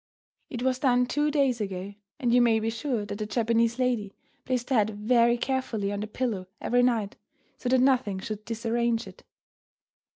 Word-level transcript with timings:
It 0.49 0.63
was 0.63 0.79
done 0.79 1.05
two 1.05 1.29
days 1.29 1.61
ago, 1.61 1.93
and 2.19 2.33
you 2.33 2.41
may 2.41 2.59
be 2.59 2.71
sure 2.71 3.05
that 3.05 3.19
the 3.19 3.27
Japanese 3.27 3.77
lady 3.77 4.15
placed 4.45 4.71
her 4.71 4.77
head 4.77 4.89
very 4.89 5.37
carefully 5.37 5.91
on 5.91 5.99
the 5.99 6.07
pillow 6.07 6.47
every 6.59 6.81
night 6.81 7.17
so 7.59 7.69
that 7.69 7.81
nothing 7.81 8.17
should 8.17 8.43
disarrange 8.43 9.05
it. 9.05 9.23